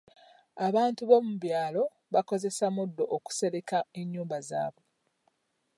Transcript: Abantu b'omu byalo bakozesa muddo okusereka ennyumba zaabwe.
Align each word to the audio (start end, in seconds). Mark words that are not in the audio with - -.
Abantu 0.67 1.01
b'omu 1.09 1.33
byalo 1.43 1.83
bakozesa 2.13 2.65
muddo 2.75 3.03
okusereka 3.15 3.79
ennyumba 3.99 4.37
zaabwe. 4.49 4.85